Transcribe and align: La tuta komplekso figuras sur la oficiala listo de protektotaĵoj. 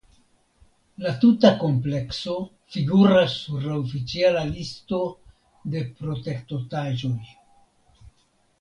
La 1.07 1.09
tuta 1.23 1.51
komplekso 1.63 2.33
figuras 2.77 3.35
sur 3.43 3.67
la 3.67 3.77
oficiala 3.83 4.43
listo 4.55 5.03
de 5.77 5.85
protektotaĵoj. 6.01 7.17